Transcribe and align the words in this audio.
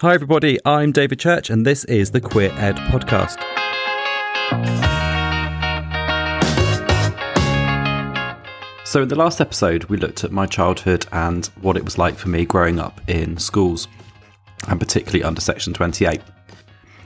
Hi, 0.00 0.14
everybody. 0.14 0.58
I'm 0.64 0.92
David 0.92 1.20
Church, 1.20 1.50
and 1.50 1.66
this 1.66 1.84
is 1.84 2.12
the 2.12 2.22
Queer 2.22 2.50
Ed 2.56 2.76
Podcast. 2.88 3.36
So, 8.86 9.02
in 9.02 9.08
the 9.08 9.14
last 9.14 9.42
episode, 9.42 9.84
we 9.84 9.98
looked 9.98 10.24
at 10.24 10.32
my 10.32 10.46
childhood 10.46 11.04
and 11.12 11.44
what 11.60 11.76
it 11.76 11.84
was 11.84 11.98
like 11.98 12.16
for 12.16 12.30
me 12.30 12.46
growing 12.46 12.78
up 12.78 12.98
in 13.10 13.36
schools, 13.36 13.88
and 14.68 14.80
particularly 14.80 15.22
under 15.22 15.42
Section 15.42 15.74
28. 15.74 16.22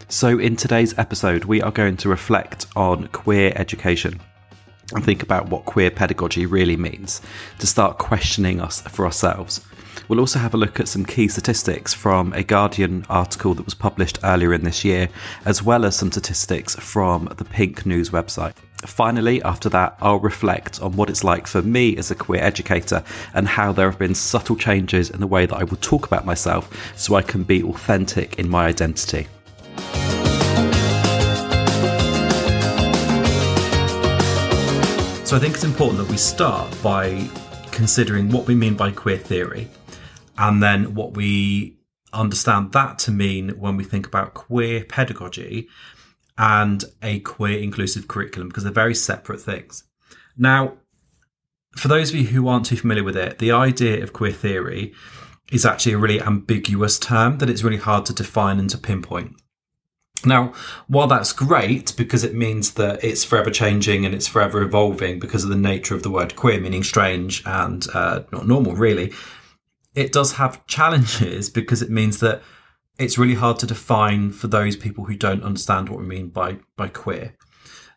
So, 0.09 0.39
in 0.39 0.55
today's 0.55 0.97
episode, 0.97 1.47
we 1.47 1.61
are 1.63 1.73
going 1.73 1.97
to 1.97 2.09
reflect 2.09 2.67
on 2.77 3.09
queer 3.09 3.53
education 3.57 4.21
and 4.95 5.05
think 5.05 5.25
about 5.25 5.49
what 5.49 5.65
queer 5.65 5.91
pedagogy 5.91 6.47
really 6.47 6.77
means 6.77 7.23
to 7.59 7.67
start 7.67 7.99
questioning 7.99 8.61
us 8.61 8.83
for 8.83 9.05
ourselves. 9.05 9.67
We'll 10.09 10.21
also 10.21 10.39
have 10.39 10.55
a 10.55 10.59
look 10.59 10.81
at 10.81 10.89
some 10.89 11.05
key 11.05 11.29
statistics 11.29 11.95
from 11.95 12.33
a 12.35 12.43
Guardian 12.43 13.07
article 13.09 13.55
that 13.55 13.64
was 13.64 13.75
published 13.75 14.18
earlier 14.23 14.53
in 14.53 14.64
this 14.64 14.85
year, 14.85 15.09
as 15.45 15.63
well 15.63 15.85
as 15.85 15.96
some 15.96 16.13
statistics 16.13 16.75
from 16.77 17.32
the 17.37 17.45
Pink 17.45 17.87
News 17.87 18.11
website. 18.11 18.54
Finally, 18.82 19.43
after 19.43 19.71
that, 19.71 19.96
I'll 20.03 20.21
reflect 20.21 20.82
on 20.82 20.95
what 20.96 21.09
it's 21.09 21.25
like 21.25 21.46
for 21.46 21.63
me 21.63 21.96
as 21.96 22.11
a 22.11 22.15
queer 22.15 22.43
educator 22.43 23.03
and 23.32 23.49
how 23.49 23.73
there 23.73 23.91
have 23.91 23.99
been 23.99 24.15
subtle 24.15 24.57
changes 24.57 25.09
in 25.09 25.21
the 25.21 25.27
way 25.27 25.46
that 25.46 25.57
I 25.57 25.65
will 25.65 25.79
talk 25.79 26.07
about 26.07 26.26
myself 26.26 26.71
so 26.96 27.15
I 27.15 27.23
can 27.23 27.45
be 27.45 27.63
authentic 27.63 28.39
in 28.39 28.49
my 28.49 28.67
identity. 28.67 29.26
So 35.25 35.34
I 35.34 35.41
think 35.41 35.55
it's 35.55 35.65
important 35.65 35.98
that 35.98 36.09
we 36.11 36.19
start 36.19 36.70
by 36.83 37.27
considering 37.73 38.29
what 38.29 38.47
we 38.47 38.55
mean 38.55 38.75
by 38.75 38.91
queer 38.91 39.17
theory 39.17 39.69
and 40.37 40.62
then 40.62 40.95
what 40.95 41.15
we 41.15 41.77
understand 42.12 42.73
that 42.73 42.98
to 43.01 43.11
mean 43.11 43.51
when 43.51 43.77
we 43.77 43.84
think 43.84 44.06
about 44.06 44.34
queer 44.34 44.84
pedagogy 44.84 45.69
and 46.39 46.85
a 47.03 47.21
queer 47.21 47.59
inclusive 47.59 48.09
curriculum 48.09 48.49
because 48.49 48.65
they're 48.65 48.73
very 48.73 48.95
separate 48.95 49.41
things. 49.41 49.85
Now, 50.37 50.75
for 51.77 51.89
those 51.89 52.11
of 52.11 52.17
you 52.17 52.27
who 52.27 52.49
aren't 52.49 52.67
too 52.67 52.77
familiar 52.77 53.05
with 53.05 53.17
it, 53.17 53.39
the 53.39 53.53
idea 53.53 54.03
of 54.03 54.13
queer 54.13 54.33
theory 54.33 54.93
is 55.53 55.67
actually 55.67 55.93
a 55.93 55.99
really 55.99 56.21
ambiguous 56.21 56.98
term 56.98 57.39
that 57.39 57.51
it's 57.51 57.63
really 57.63 57.77
hard 57.77 58.07
to 58.07 58.13
define 58.13 58.59
and 58.59 58.71
to 58.71 58.79
pinpoint. 58.79 59.37
Now, 60.25 60.55
while 60.87 61.07
that's 61.07 61.33
great 61.33 61.95
because 61.97 62.25
it 62.25 62.35
means 62.35 62.73
that 62.75 63.05
it's 63.05 63.25
forever 63.25 63.51
changing 63.51 64.07
and 64.07 64.15
it's 64.15 64.27
forever 64.27 64.63
evolving 64.63 65.19
because 65.19 65.45
of 65.45 65.51
the 65.51 65.57
nature 65.57 65.95
of 65.95 66.03
the 66.03 66.11
word 66.11 66.35
queer, 66.35 66.61
meaning 66.61 66.83
strange 66.83 67.43
and 67.45 67.87
uh, 67.93 68.23
not 68.33 68.47
normal, 68.47 68.75
really, 68.75 69.13
it 69.95 70.12
does 70.12 70.33
have 70.33 70.67
challenges 70.67 71.50
because 71.50 71.83
it 71.83 71.91
means 71.91 72.20
that 72.20 72.42
it's 72.98 73.19
really 73.19 73.34
hard 73.34 73.59
to 73.59 73.67
define 73.67 74.31
for 74.33 74.47
those 74.47 74.77
people 74.77 75.05
who 75.05 75.17
don't 75.17 75.42
understand 75.42 75.89
what 75.89 76.01
we 76.01 76.06
mean 76.06 76.28
by 76.28 76.59
by 76.77 76.89
queer. 76.89 77.34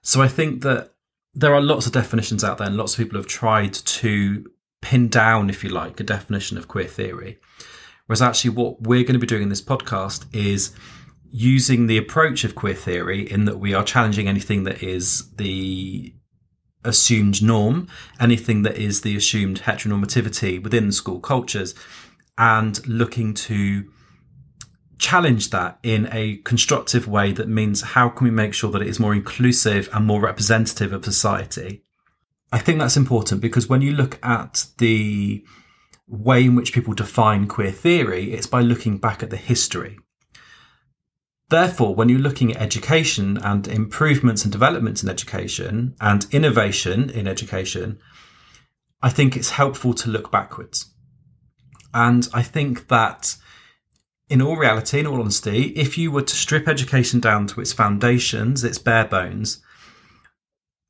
So 0.02 0.22
I 0.22 0.28
think 0.28 0.62
that 0.64 0.94
there 1.34 1.54
are 1.54 1.62
lots 1.62 1.86
of 1.86 1.92
definitions 1.92 2.44
out 2.44 2.58
there, 2.58 2.68
and 2.68 2.78
lots 2.78 2.94
of 2.94 2.98
people 2.98 3.20
have 3.20 3.28
tried 3.28 3.74
to 3.74 4.50
pin 4.82 5.08
down, 5.08 5.50
if 5.50 5.64
you 5.64 5.70
like, 5.70 6.00
a 6.00 6.04
definition 6.04 6.58
of 6.58 6.68
queer 6.68 6.88
theory. 6.88 7.38
Whereas 8.08 8.22
actually, 8.22 8.52
what 8.52 8.82
we're 8.82 9.04
going 9.04 9.14
to 9.14 9.20
be 9.20 9.28
doing 9.28 9.44
in 9.44 9.50
this 9.50 9.62
podcast 9.62 10.26
is 10.34 10.74
using 11.30 11.88
the 11.88 11.98
approach 11.98 12.44
of 12.44 12.56
queer 12.56 12.74
theory 12.74 13.30
in 13.30 13.46
that 13.46 13.60
we 13.60 13.74
are 13.74 13.84
challenging 13.84 14.28
anything 14.28 14.64
that 14.64 14.82
is 14.82 15.30
the 15.36 16.14
assumed 16.88 17.44
norm, 17.44 17.88
anything 18.20 18.64
that 18.64 18.78
is 18.78 19.02
the 19.02 19.16
assumed 19.16 19.62
heteronormativity 19.62 20.64
within 20.64 20.92
school 20.92 21.20
cultures, 21.20 21.76
and 22.38 22.86
looking 22.88 23.34
to 23.34 23.92
challenge 24.98 25.52
that 25.52 25.78
in 25.84 26.10
a 26.12 26.38
constructive 26.38 27.08
way 27.08 27.32
that 27.32 27.48
means 27.48 27.82
how 27.82 28.10
can 28.10 28.26
we 28.26 28.32
make 28.32 28.54
sure 28.54 28.72
that 28.72 28.82
it 28.82 28.88
is 28.88 29.00
more 29.00 29.14
inclusive 29.14 29.90
and 29.94 30.06
more 30.06 30.22
representative 30.22 30.92
of 30.92 31.06
society? 31.06 31.84
I 32.52 32.60
think 32.60 32.80
that's 32.80 32.98
important 32.98 33.42
because 33.42 33.68
when 33.68 33.82
you 33.82 33.92
look 33.92 34.18
at 34.24 34.66
the 34.78 35.44
way 36.08 36.46
in 36.46 36.56
which 36.56 36.74
people 36.74 36.94
define 36.94 37.48
queer 37.48 37.72
theory, 37.72 38.34
it's 38.34 38.48
by 38.48 38.62
looking 38.62 38.98
back 38.98 39.22
at 39.22 39.30
the 39.30 39.38
history. 39.38 40.00
Therefore, 41.50 41.96
when 41.96 42.10
you're 42.10 42.20
looking 42.20 42.52
at 42.52 42.62
education 42.62 43.38
and 43.38 43.68
improvements 43.68 44.44
and 44.44 44.52
developments 44.52 45.02
in 45.02 45.10
education 45.10 45.96
and 46.02 46.28
innovation 46.32 47.10
in 47.10 47.28
education, 47.28 48.00
I 49.02 49.10
think 49.10 49.38
it's 49.38 49.52
helpful 49.52 49.94
to 49.94 50.10
look 50.10 50.30
backwards. 50.32 50.94
And 51.94 52.28
I 52.34 52.44
think 52.44 52.90
that 52.90 53.38
in 54.30 54.42
all 54.42 54.58
reality, 54.58 55.00
in 55.00 55.08
all 55.08 55.22
honesty, 55.22 55.68
if 55.70 55.98
you 55.98 56.12
were 56.12 56.22
to 56.22 56.36
strip 56.36 56.68
education 56.68 57.22
down 57.22 57.48
to 57.48 57.62
its 57.62 57.72
foundations, 57.72 58.64
its 58.64 58.78
bare 58.78 59.06
bones, 59.06 59.62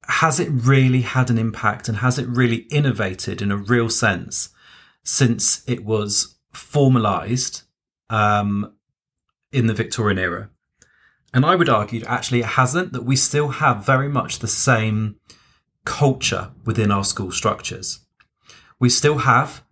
has 0.07 0.39
it 0.39 0.50
really 0.50 1.01
had 1.01 1.29
an 1.29 1.38
impact 1.38 1.88
and 1.88 1.97
has 1.97 2.18
it 2.18 2.28
really 2.28 2.66
innovated 2.72 3.41
in 3.41 3.51
a 3.51 3.57
real 3.57 3.89
sense 3.89 4.50
since 5.03 5.63
it 5.68 5.84
was 5.85 6.35
formalized 6.53 7.63
um, 8.09 8.74
in 9.57 9.68
the 9.68 9.73
Victorian 9.73 10.19
era? 10.19 10.50
And 11.34 11.45
I 11.45 11.56
would 11.56 11.69
argue 11.69 12.03
actually 12.06 12.40
it 12.40 12.45
hasn't, 12.45 12.94
that 12.94 13.03
we 13.03 13.16
still 13.16 13.50
have 13.50 13.85
very 13.85 14.07
much 14.07 14.40
the 14.40 14.47
same 14.47 15.18
culture 15.85 16.51
within 16.66 16.91
our 16.91 17.03
school 17.03 17.31
structures. 17.31 18.06
We 18.79 18.90
still 18.90 19.19
have 19.19 19.63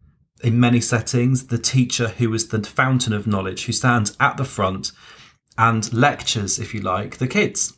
in 0.43 0.59
many 0.59 0.81
settings, 0.81 1.47
the 1.47 1.57
teacher 1.57 2.09
who 2.09 2.33
is 2.33 2.49
the 2.49 2.61
fountain 2.63 3.13
of 3.13 3.25
knowledge, 3.25 3.65
who 3.65 3.71
stands 3.71 4.15
at 4.19 4.37
the 4.37 4.45
front 4.45 4.91
and 5.57 5.91
lectures, 5.93 6.59
if 6.59 6.73
you 6.73 6.81
like, 6.81 7.17
the 7.17 7.27
kids. 7.27 7.77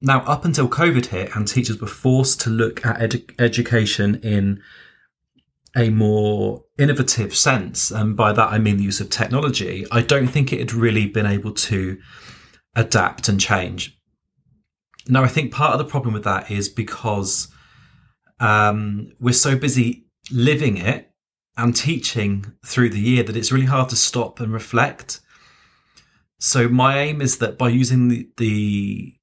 Now, 0.00 0.22
up 0.22 0.44
until 0.44 0.68
COVID 0.68 1.06
hit 1.06 1.34
and 1.34 1.46
teachers 1.46 1.80
were 1.80 1.86
forced 1.86 2.40
to 2.42 2.50
look 2.50 2.84
at 2.84 2.98
edu- 2.98 3.40
education 3.40 4.16
in 4.22 4.60
a 5.76 5.88
more 5.90 6.64
innovative 6.78 7.34
sense, 7.34 7.90
and 7.90 8.16
by 8.16 8.32
that 8.32 8.52
I 8.52 8.58
mean 8.58 8.76
the 8.76 8.84
use 8.84 9.00
of 9.00 9.08
technology, 9.08 9.86
I 9.90 10.02
don't 10.02 10.28
think 10.28 10.52
it 10.52 10.58
had 10.58 10.72
really 10.72 11.06
been 11.06 11.26
able 11.26 11.52
to 11.52 11.98
adapt 12.74 13.28
and 13.28 13.40
change. 13.40 13.98
Now, 15.08 15.24
I 15.24 15.28
think 15.28 15.52
part 15.52 15.72
of 15.72 15.78
the 15.78 15.90
problem 15.90 16.14
with 16.14 16.24
that 16.24 16.50
is 16.50 16.68
because 16.68 17.48
um, 18.38 19.12
we're 19.20 19.32
so 19.32 19.56
busy 19.56 20.06
living 20.30 20.76
it 20.76 21.10
and 21.56 21.74
teaching 21.74 22.54
through 22.64 22.90
the 22.90 23.00
year 23.00 23.22
that 23.22 23.36
it's 23.36 23.52
really 23.52 23.66
hard 23.66 23.88
to 23.90 23.96
stop 23.96 24.40
and 24.40 24.52
reflect. 24.52 25.20
So 26.38 26.68
my 26.68 26.98
aim 26.98 27.20
is 27.20 27.38
that 27.38 27.58
by 27.58 27.68
using 27.68 28.08
the, 28.08 28.28
the 28.36 29.14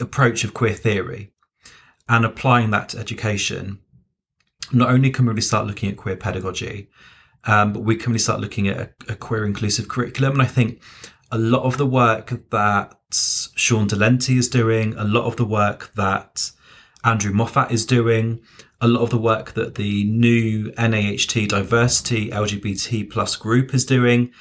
approach 0.00 0.44
of 0.44 0.54
queer 0.54 0.74
theory 0.74 1.32
and 2.08 2.24
applying 2.24 2.70
that 2.70 2.90
to 2.90 2.98
education, 2.98 3.80
not 4.70 4.90
only 4.90 5.10
can 5.10 5.26
we 5.26 5.30
really 5.30 5.42
start 5.42 5.66
looking 5.66 5.90
at 5.90 5.96
queer 5.96 6.16
pedagogy, 6.16 6.88
um, 7.44 7.72
but 7.72 7.80
we 7.80 7.96
can 7.96 8.12
really 8.12 8.18
start 8.18 8.40
looking 8.40 8.68
at 8.68 8.76
a, 8.78 9.12
a, 9.12 9.16
queer 9.16 9.44
inclusive 9.44 9.88
curriculum. 9.88 10.34
And 10.34 10.42
I 10.42 10.46
think 10.46 10.80
a 11.32 11.38
lot 11.38 11.64
of 11.64 11.76
the 11.76 11.86
work 11.86 12.50
that 12.50 12.94
Shaun 13.10 13.88
Dellenty 13.88 14.36
is 14.36 14.48
doing, 14.48 14.94
a 14.96 15.04
lot 15.04 15.24
of 15.24 15.36
the 15.36 15.44
work 15.44 15.92
that 15.94 16.52
Andrew 17.04 17.32
Moffat 17.32 17.72
is 17.72 17.84
doing, 17.84 18.40
a 18.80 18.86
lot 18.86 19.02
of 19.02 19.10
the 19.10 19.18
work 19.18 19.54
that 19.54 19.74
the 19.74 20.04
new 20.04 20.72
NAHT 20.78 21.48
diversity 21.48 22.30
LGBT 22.30 23.10
plus 23.10 23.34
group 23.36 23.74
is 23.74 23.84
doing 23.84 24.32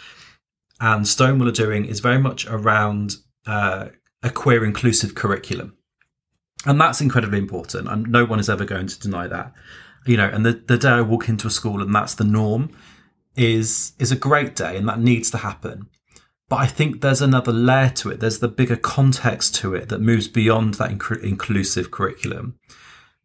and 0.81 1.07
Stonewall 1.07 1.47
are 1.47 1.53
doing 1.53 1.85
is 1.85 1.99
very 1.99 2.17
much 2.17 2.47
around 2.47 3.17
uh, 3.45 3.89
a 4.23 4.31
queer 4.31 4.65
inclusive 4.65 5.13
curriculum. 5.13 5.77
And 6.65 6.81
that's 6.81 7.01
incredibly 7.01 7.37
important. 7.37 7.87
And 7.87 8.07
no 8.07 8.25
one 8.25 8.39
is 8.39 8.49
ever 8.49 8.65
going 8.65 8.87
to 8.87 8.99
deny 8.99 9.27
that. 9.27 9.53
You 10.05 10.17
know, 10.17 10.27
and 10.27 10.45
the, 10.45 10.53
the 10.53 10.77
day 10.77 10.89
I 10.89 11.01
walk 11.01 11.29
into 11.29 11.47
a 11.47 11.51
school 11.51 11.81
and 11.81 11.93
that's 11.93 12.15
the 12.15 12.23
norm 12.23 12.75
is 13.35 13.93
is 13.99 14.11
a 14.11 14.15
great 14.15 14.55
day 14.55 14.75
and 14.77 14.87
that 14.89 14.99
needs 14.99 15.29
to 15.31 15.37
happen. 15.37 15.87
But 16.49 16.57
I 16.57 16.67
think 16.67 16.99
there's 16.99 17.21
another 17.21 17.53
layer 17.53 17.89
to 17.89 18.09
it. 18.09 18.19
There's 18.19 18.39
the 18.39 18.49
bigger 18.49 18.75
context 18.75 19.55
to 19.55 19.73
it 19.73 19.87
that 19.89 20.01
moves 20.01 20.27
beyond 20.27 20.73
that 20.75 20.89
inc- 20.89 21.23
inclusive 21.23 21.91
curriculum 21.91 22.59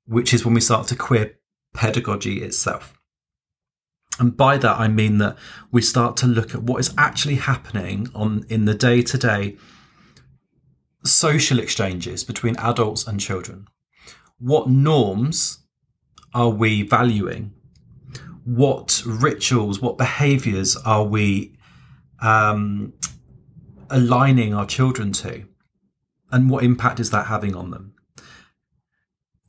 which 0.06 0.32
is 0.32 0.44
when 0.44 0.54
we 0.54 0.60
start 0.60 0.86
to 0.88 0.96
queer 0.96 1.38
pedagogy 1.74 2.42
itself. 2.42 2.98
And 4.18 4.36
by 4.36 4.56
that, 4.56 4.78
I 4.78 4.88
mean 4.88 5.18
that 5.18 5.36
we 5.70 5.82
start 5.82 6.16
to 6.18 6.26
look 6.26 6.54
at 6.54 6.62
what 6.62 6.80
is 6.80 6.94
actually 6.96 7.34
happening 7.34 8.08
on 8.14 8.46
in 8.48 8.64
the 8.64 8.74
day 8.74 9.02
to 9.02 9.18
day 9.18 9.56
social 11.04 11.58
exchanges 11.58 12.24
between 12.24 12.56
adults 12.56 13.06
and 13.06 13.20
children. 13.20 13.68
What 14.38 14.68
norms 14.68 15.65
are 16.34 16.50
we 16.50 16.82
valuing? 16.82 17.52
What 18.44 19.02
rituals, 19.04 19.80
what 19.80 19.98
behaviors 19.98 20.76
are 20.76 21.04
we 21.04 21.56
um, 22.20 22.92
aligning 23.90 24.54
our 24.54 24.66
children 24.66 25.12
to? 25.12 25.46
And 26.30 26.50
what 26.50 26.64
impact 26.64 27.00
is 27.00 27.10
that 27.10 27.26
having 27.26 27.54
on 27.54 27.70
them? 27.70 27.94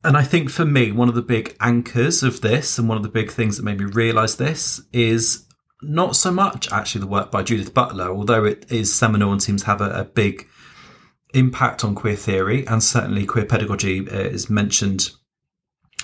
And 0.04 0.16
I 0.16 0.24
think 0.24 0.50
for 0.50 0.66
me, 0.66 0.92
one 0.92 1.10
of 1.10 1.16
the 1.16 1.22
big 1.22 1.56
anchors 1.60 2.24
of 2.24 2.42
this 2.42 2.78
and 2.78 2.88
one 2.88 2.98
of 2.98 3.04
the 3.04 3.10
big 3.10 3.32
things 3.32 3.58
that 3.58 3.64
made 3.64 3.80
me 3.80 3.86
realize 3.86 4.38
this 4.38 4.82
is 4.94 5.46
not 5.82 6.16
so 6.16 6.32
much 6.32 6.72
actually 6.72 7.02
the 7.02 7.08
work 7.08 7.30
by 7.30 7.44
Judith 7.44 7.74
Butler, 7.74 8.10
although 8.10 8.46
it 8.46 8.66
is 8.72 8.94
seminal 8.94 9.32
and 9.32 9.44
seems 9.44 9.62
to 9.62 9.68
have 9.68 9.82
a, 9.82 9.90
a 9.92 10.04
big 10.06 10.48
impact 11.34 11.84
on 11.84 11.94
queer 11.94 12.16
theory, 12.16 12.66
and 12.68 12.82
certainly 12.82 13.26
queer 13.26 13.46
pedagogy 13.46 14.08
uh, 14.10 14.14
is 14.16 14.50
mentioned 14.50 15.12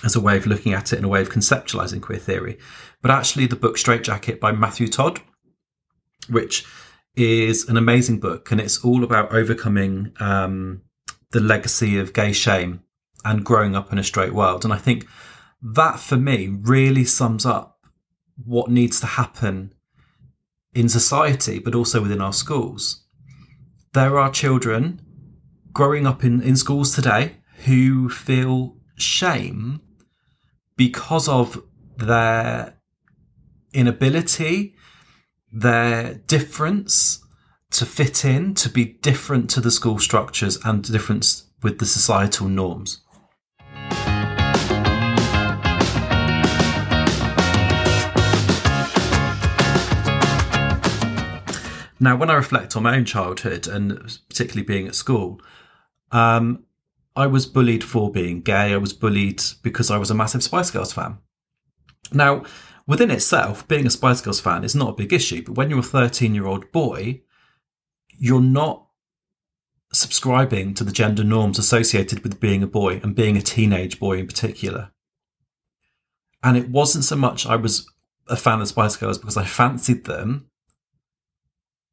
as 0.04 0.14
a 0.14 0.20
way 0.20 0.36
of 0.36 0.46
looking 0.46 0.72
at 0.72 0.92
it 0.92 0.96
and 0.96 1.04
a 1.04 1.08
way 1.08 1.22
of 1.22 1.30
conceptualizing 1.30 2.02
queer 2.02 2.18
theory. 2.18 2.58
But 3.02 3.10
actually, 3.10 3.46
the 3.46 3.56
book 3.56 3.78
Straight 3.78 4.04
Jacket 4.04 4.40
by 4.40 4.52
Matthew 4.52 4.88
Todd, 4.88 5.20
which 6.28 6.64
is 7.16 7.68
an 7.68 7.76
amazing 7.76 8.20
book, 8.20 8.50
and 8.50 8.60
it's 8.60 8.84
all 8.84 9.04
about 9.04 9.32
overcoming 9.32 10.12
um, 10.20 10.82
the 11.30 11.40
legacy 11.40 11.98
of 11.98 12.12
gay 12.12 12.32
shame 12.32 12.82
and 13.24 13.44
growing 13.44 13.74
up 13.74 13.92
in 13.92 13.98
a 13.98 14.04
straight 14.04 14.34
world. 14.34 14.64
And 14.64 14.72
I 14.72 14.78
think 14.78 15.06
that 15.62 15.98
for 15.98 16.16
me 16.16 16.48
really 16.48 17.04
sums 17.04 17.46
up 17.46 17.78
what 18.44 18.70
needs 18.70 19.00
to 19.00 19.06
happen 19.06 19.72
in 20.74 20.88
society, 20.88 21.58
but 21.58 21.74
also 21.74 22.02
within 22.02 22.20
our 22.20 22.32
schools. 22.32 23.04
There 23.92 24.18
are 24.18 24.30
children 24.30 25.00
growing 25.72 26.06
up 26.06 26.24
in, 26.24 26.42
in 26.42 26.56
schools 26.56 26.94
today 26.94 27.36
who 27.64 28.08
feel 28.08 28.76
shame 28.96 29.80
because 30.76 31.28
of 31.28 31.62
their 31.96 32.74
inability, 33.72 34.74
their 35.52 36.14
difference 36.14 37.24
to 37.70 37.86
fit 37.86 38.24
in, 38.24 38.54
to 38.54 38.68
be 38.68 38.84
different 38.84 39.50
to 39.50 39.60
the 39.60 39.70
school 39.70 39.98
structures 39.98 40.58
and 40.64 40.84
difference 40.90 41.50
with 41.62 41.78
the 41.78 41.86
societal 41.86 42.48
norms. 42.48 43.00
Now, 52.00 52.16
when 52.16 52.28
I 52.28 52.34
reflect 52.34 52.76
on 52.76 52.82
my 52.82 52.96
own 52.96 53.06
childhood 53.06 53.66
and 53.66 54.18
particularly 54.28 54.66
being 54.66 54.86
at 54.86 54.94
school, 54.94 55.40
um, 56.12 56.64
I 57.16 57.26
was 57.26 57.46
bullied 57.46 57.84
for 57.84 58.10
being 58.10 58.40
gay. 58.40 58.72
I 58.72 58.76
was 58.76 58.92
bullied 58.92 59.42
because 59.62 59.90
I 59.90 59.98
was 59.98 60.10
a 60.10 60.14
massive 60.14 60.42
Spice 60.42 60.70
Girls 60.70 60.92
fan. 60.92 61.18
Now, 62.12 62.44
within 62.86 63.10
itself, 63.10 63.66
being 63.68 63.86
a 63.86 63.90
Spice 63.90 64.20
Girls 64.20 64.40
fan 64.40 64.64
is 64.64 64.74
not 64.74 64.90
a 64.90 64.96
big 64.96 65.12
issue, 65.12 65.42
but 65.42 65.54
when 65.54 65.70
you're 65.70 65.78
a 65.78 65.82
13 65.82 66.34
year 66.34 66.46
old 66.46 66.70
boy, 66.72 67.22
you're 68.18 68.40
not 68.40 68.86
subscribing 69.92 70.74
to 70.74 70.84
the 70.84 70.92
gender 70.92 71.22
norms 71.22 71.58
associated 71.58 72.24
with 72.24 72.40
being 72.40 72.62
a 72.62 72.66
boy 72.66 73.00
and 73.02 73.14
being 73.14 73.36
a 73.36 73.42
teenage 73.42 74.00
boy 74.00 74.18
in 74.18 74.26
particular. 74.26 74.90
And 76.42 76.56
it 76.56 76.68
wasn't 76.68 77.04
so 77.04 77.16
much 77.16 77.46
I 77.46 77.56
was 77.56 77.88
a 78.28 78.36
fan 78.36 78.60
of 78.60 78.68
Spice 78.68 78.96
Girls 78.96 79.18
because 79.18 79.36
I 79.36 79.44
fancied 79.44 80.04
them, 80.04 80.50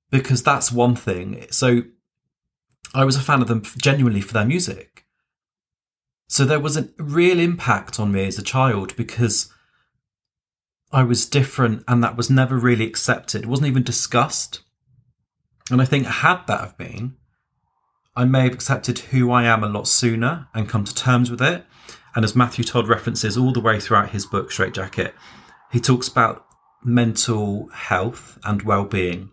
because 0.09 0.43
that's 0.43 0.71
one 0.71 0.95
thing. 0.95 1.45
So 1.51 1.83
I 2.93 3.05
was 3.05 3.15
a 3.15 3.21
fan 3.21 3.41
of 3.41 3.47
them 3.47 3.61
genuinely 3.77 4.21
for 4.21 4.33
their 4.33 4.45
music. 4.45 5.00
So 6.31 6.45
there 6.45 6.61
was 6.61 6.77
a 6.77 6.87
real 6.97 7.41
impact 7.41 7.99
on 7.99 8.13
me 8.13 8.25
as 8.25 8.39
a 8.39 8.41
child 8.41 8.95
because 8.95 9.51
I 10.89 11.03
was 11.03 11.25
different 11.25 11.83
and 11.89 12.01
that 12.05 12.15
was 12.15 12.29
never 12.29 12.55
really 12.55 12.87
accepted. 12.87 13.43
It 13.43 13.49
wasn't 13.49 13.67
even 13.67 13.83
discussed. 13.83 14.61
And 15.69 15.81
I 15.81 15.85
think 15.85 16.05
had 16.05 16.47
that 16.47 16.61
have 16.61 16.77
been, 16.77 17.17
I 18.15 18.23
may 18.23 18.43
have 18.43 18.53
accepted 18.53 18.99
who 18.99 19.29
I 19.29 19.43
am 19.43 19.61
a 19.61 19.67
lot 19.67 19.89
sooner 19.89 20.47
and 20.53 20.69
come 20.69 20.85
to 20.85 20.95
terms 20.95 21.29
with 21.29 21.41
it. 21.41 21.65
And 22.15 22.23
as 22.23 22.33
Matthew 22.33 22.63
Todd 22.63 22.87
references 22.87 23.37
all 23.37 23.51
the 23.51 23.59
way 23.59 23.81
throughout 23.81 24.11
his 24.11 24.25
book, 24.25 24.53
Straight 24.53 24.73
Jacket, 24.73 25.13
he 25.69 25.81
talks 25.81 26.07
about 26.07 26.45
mental 26.81 27.67
health 27.73 28.39
and 28.45 28.61
well 28.61 28.85
being 28.85 29.31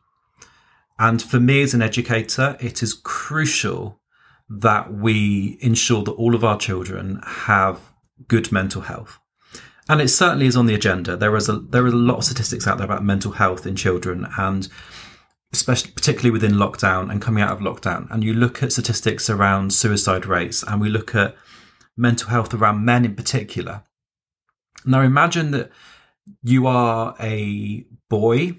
and 0.98 1.22
for 1.22 1.38
me 1.38 1.62
as 1.62 1.74
an 1.74 1.82
educator, 1.82 2.56
it 2.60 2.82
is 2.82 2.92
crucial 2.92 4.00
that 4.48 4.92
we 4.92 5.58
ensure 5.60 6.02
that 6.04 6.12
all 6.12 6.34
of 6.34 6.44
our 6.44 6.58
children 6.58 7.20
have 7.24 7.80
good 8.26 8.50
mental 8.50 8.82
health. 8.82 9.18
And 9.88 10.00
it 10.00 10.08
certainly 10.08 10.46
is 10.46 10.56
on 10.56 10.66
the 10.66 10.74
agenda. 10.74 11.16
There 11.16 11.34
is 11.36 11.48
a 11.48 11.58
there 11.58 11.84
are 11.84 11.88
a 11.88 11.92
lot 11.92 12.18
of 12.18 12.24
statistics 12.24 12.66
out 12.66 12.78
there 12.78 12.84
about 12.84 13.04
mental 13.04 13.32
health 13.32 13.66
in 13.66 13.74
children 13.76 14.26
and 14.36 14.68
especially 15.52 15.92
particularly 15.92 16.30
within 16.30 16.52
lockdown 16.52 17.10
and 17.10 17.22
coming 17.22 17.42
out 17.42 17.52
of 17.52 17.60
lockdown. 17.60 18.10
And 18.10 18.22
you 18.22 18.34
look 18.34 18.62
at 18.62 18.72
statistics 18.72 19.30
around 19.30 19.72
suicide 19.72 20.26
rates 20.26 20.62
and 20.62 20.80
we 20.80 20.90
look 20.90 21.14
at 21.14 21.34
mental 21.96 22.28
health 22.28 22.52
around 22.52 22.84
men 22.84 23.06
in 23.06 23.14
particular. 23.14 23.84
Now 24.84 25.00
imagine 25.00 25.52
that 25.52 25.70
you 26.42 26.66
are 26.66 27.14
a 27.18 27.86
boy 28.10 28.58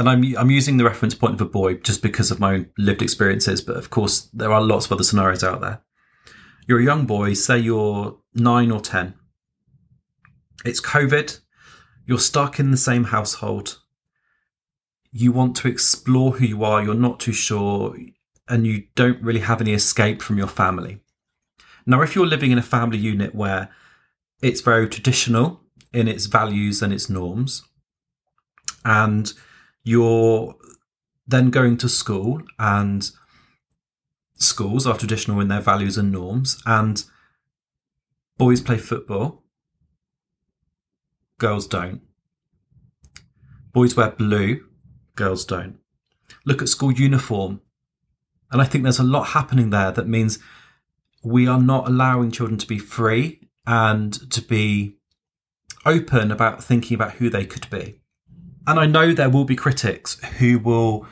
and 0.00 0.08
I'm 0.08 0.24
I'm 0.38 0.50
using 0.50 0.78
the 0.78 0.84
reference 0.84 1.14
point 1.14 1.34
of 1.34 1.42
a 1.42 1.44
boy 1.44 1.74
just 1.74 2.02
because 2.02 2.30
of 2.30 2.40
my 2.40 2.54
own 2.54 2.70
lived 2.78 3.02
experiences, 3.02 3.60
but 3.60 3.76
of 3.76 3.90
course 3.90 4.30
there 4.32 4.50
are 4.50 4.62
lots 4.62 4.86
of 4.86 4.92
other 4.92 5.04
scenarios 5.04 5.44
out 5.44 5.60
there. 5.60 5.82
You're 6.66 6.80
a 6.80 6.84
young 6.84 7.04
boy, 7.04 7.34
say 7.34 7.58
you're 7.58 8.18
nine 8.34 8.70
or 8.70 8.80
ten. 8.80 9.12
It's 10.64 10.80
COVID. 10.80 11.40
You're 12.06 12.18
stuck 12.18 12.58
in 12.58 12.70
the 12.70 12.78
same 12.78 13.04
household. 13.04 13.78
You 15.12 15.32
want 15.32 15.54
to 15.56 15.68
explore 15.68 16.32
who 16.32 16.46
you 16.46 16.64
are. 16.64 16.82
You're 16.82 16.94
not 16.94 17.20
too 17.20 17.34
sure, 17.34 17.94
and 18.48 18.66
you 18.66 18.84
don't 18.94 19.22
really 19.22 19.40
have 19.40 19.60
any 19.60 19.74
escape 19.74 20.22
from 20.22 20.38
your 20.38 20.48
family. 20.48 21.00
Now, 21.84 22.00
if 22.00 22.14
you're 22.14 22.26
living 22.26 22.52
in 22.52 22.58
a 22.58 22.62
family 22.62 22.98
unit 22.98 23.34
where 23.34 23.68
it's 24.40 24.62
very 24.62 24.88
traditional 24.88 25.60
in 25.92 26.08
its 26.08 26.24
values 26.24 26.80
and 26.80 26.90
its 26.90 27.10
norms, 27.10 27.64
and 28.82 29.30
you're 29.82 30.54
then 31.26 31.50
going 31.50 31.76
to 31.78 31.88
school 31.88 32.42
and 32.58 33.10
schools 34.34 34.86
are 34.86 34.96
traditional 34.96 35.40
in 35.40 35.48
their 35.48 35.60
values 35.60 35.96
and 35.96 36.10
norms 36.10 36.60
and 36.66 37.04
boys 38.38 38.60
play 38.60 38.78
football 38.78 39.42
girls 41.38 41.66
don't. 41.66 42.02
Boys 43.72 43.96
wear 43.96 44.10
blue 44.10 44.66
girls 45.14 45.44
don't. 45.44 45.78
Look 46.44 46.60
at 46.60 46.68
school 46.68 46.92
uniform 46.92 47.60
and 48.50 48.60
i 48.60 48.64
think 48.64 48.84
there's 48.84 48.98
a 48.98 49.04
lot 49.04 49.28
happening 49.28 49.70
there 49.70 49.92
that 49.92 50.08
means 50.08 50.38
we 51.22 51.46
are 51.46 51.60
not 51.60 51.86
allowing 51.86 52.30
children 52.30 52.58
to 52.58 52.66
be 52.66 52.78
free 52.78 53.48
and 53.66 54.30
to 54.30 54.40
be 54.40 54.96
open 55.86 56.30
about 56.30 56.62
thinking 56.62 56.94
about 56.94 57.12
who 57.12 57.30
they 57.30 57.44
could 57.44 57.68
be 57.70 57.99
and 58.70 58.78
I 58.78 58.86
know 58.86 59.12
there 59.12 59.28
will 59.28 59.44
be 59.44 59.56
critics 59.56 60.20
who 60.38 60.60
will 60.60 61.06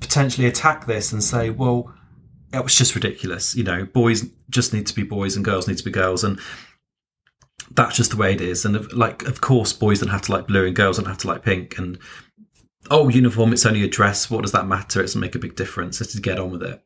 potentially 0.00 0.48
attack 0.48 0.86
this 0.86 1.12
and 1.12 1.22
say, 1.22 1.50
well, 1.50 1.94
it 2.52 2.64
was 2.64 2.74
just 2.74 2.96
ridiculous. 2.96 3.54
You 3.54 3.62
know, 3.62 3.84
boys 3.84 4.28
just 4.48 4.72
need 4.72 4.88
to 4.88 4.94
be 4.94 5.04
boys 5.04 5.36
and 5.36 5.44
girls 5.44 5.68
need 5.68 5.78
to 5.78 5.84
be 5.84 5.92
girls. 5.92 6.24
And 6.24 6.40
that's 7.70 7.96
just 7.96 8.10
the 8.10 8.16
way 8.16 8.32
it 8.32 8.40
is. 8.40 8.64
And 8.64 8.92
like, 8.92 9.22
of 9.26 9.40
course, 9.40 9.72
boys 9.72 10.00
don't 10.00 10.08
have 10.08 10.22
to 10.22 10.32
like 10.32 10.48
blue 10.48 10.66
and 10.66 10.74
girls 10.74 10.96
don't 10.96 11.06
have 11.06 11.18
to 11.18 11.28
like 11.28 11.44
pink. 11.44 11.78
And 11.78 11.98
oh, 12.90 13.08
uniform, 13.08 13.52
it's 13.52 13.64
only 13.64 13.84
a 13.84 13.88
dress. 13.88 14.28
What 14.28 14.42
does 14.42 14.52
that 14.52 14.66
matter? 14.66 14.98
It 14.98 15.04
doesn't 15.04 15.20
make 15.20 15.36
a 15.36 15.40
big 15.40 15.54
difference. 15.54 15.98
Just 15.98 16.16
to 16.16 16.20
get 16.20 16.40
on 16.40 16.50
with 16.50 16.64
it. 16.64 16.82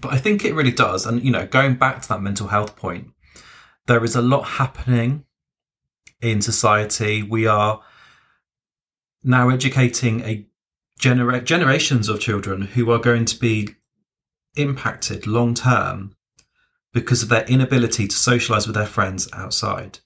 But 0.00 0.12
I 0.12 0.18
think 0.18 0.44
it 0.44 0.54
really 0.54 0.72
does. 0.72 1.06
And, 1.06 1.22
you 1.22 1.30
know, 1.30 1.46
going 1.46 1.76
back 1.76 2.02
to 2.02 2.08
that 2.08 2.22
mental 2.22 2.48
health 2.48 2.74
point, 2.74 3.12
there 3.86 4.02
is 4.02 4.16
a 4.16 4.22
lot 4.22 4.42
happening 4.42 5.24
in 6.20 6.42
society. 6.42 7.22
We 7.22 7.46
are 7.46 7.82
now 9.26 9.48
educating 9.48 10.20
a 10.22 10.46
genera- 10.98 11.40
generations 11.40 12.08
of 12.08 12.20
children 12.20 12.62
who 12.62 12.90
are 12.90 12.98
going 12.98 13.24
to 13.26 13.38
be 13.38 13.68
impacted 14.54 15.26
long 15.26 15.52
term 15.52 16.14
because 16.94 17.22
of 17.22 17.28
their 17.28 17.44
inability 17.44 18.08
to 18.08 18.16
socialize 18.16 18.66
with 18.66 18.76
their 18.76 18.86
friends 18.86 19.28
outside. 19.32 19.98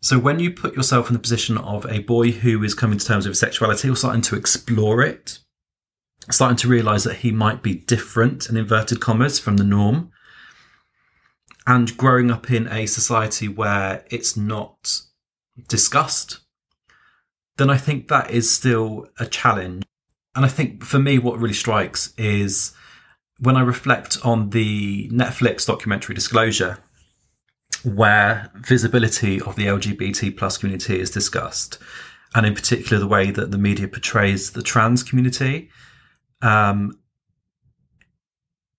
So 0.00 0.18
when 0.18 0.40
you 0.40 0.50
put 0.50 0.74
yourself 0.74 1.08
in 1.08 1.12
the 1.12 1.20
position 1.20 1.56
of 1.58 1.86
a 1.86 2.00
boy 2.00 2.32
who 2.32 2.64
is 2.64 2.74
coming 2.74 2.98
to 2.98 3.06
terms 3.06 3.28
with 3.28 3.36
sexuality 3.36 3.88
or 3.88 3.94
starting 3.94 4.22
to 4.22 4.36
explore 4.36 5.02
it, 5.02 5.38
starting 6.30 6.56
to 6.56 6.68
realize 6.68 7.04
that 7.04 7.18
he 7.18 7.30
might 7.30 7.62
be 7.62 7.74
different 7.74 8.48
in 8.48 8.56
inverted 8.56 9.00
commas 9.00 9.38
from 9.38 9.58
the 9.58 9.64
norm, 9.64 10.10
and 11.66 11.96
growing 11.96 12.32
up 12.32 12.50
in 12.50 12.66
a 12.66 12.86
society 12.86 13.46
where 13.46 14.04
it's 14.10 14.36
not 14.36 15.02
discussed 15.68 16.41
then 17.56 17.70
I 17.70 17.76
think 17.76 18.08
that 18.08 18.30
is 18.30 18.52
still 18.52 19.06
a 19.18 19.26
challenge. 19.26 19.84
And 20.34 20.44
I 20.44 20.48
think 20.48 20.84
for 20.84 20.98
me, 20.98 21.18
what 21.18 21.38
really 21.38 21.54
strikes 21.54 22.14
is 22.16 22.72
when 23.38 23.56
I 23.56 23.62
reflect 23.62 24.18
on 24.24 24.50
the 24.50 25.08
Netflix 25.10 25.66
documentary 25.66 26.14
Disclosure, 26.14 26.78
where 27.84 28.50
visibility 28.54 29.40
of 29.40 29.56
the 29.56 29.66
LGBT 29.66 30.36
plus 30.36 30.56
community 30.56 31.00
is 31.00 31.10
discussed, 31.10 31.78
and 32.34 32.46
in 32.46 32.54
particular 32.54 32.98
the 32.98 33.08
way 33.08 33.30
that 33.30 33.50
the 33.50 33.58
media 33.58 33.88
portrays 33.88 34.52
the 34.52 34.62
trans 34.62 35.02
community. 35.02 35.70
Um, 36.40 36.98